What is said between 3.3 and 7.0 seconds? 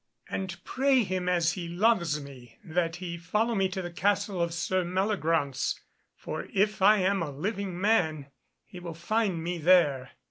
me to the castle of Sir Meliagraunce, for if I